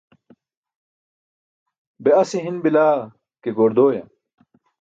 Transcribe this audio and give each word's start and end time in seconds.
Be 2.03 2.11
ase 2.21 2.41
hin 2.47 2.59
bilaa 2.65 2.97
ke, 3.43 3.49
goor 3.57 3.71
dooyam! 3.77 4.09